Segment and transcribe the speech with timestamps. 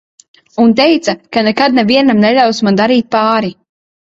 [0.63, 3.53] Un teica, ka nekad nevienam neļaus man darīt pāri.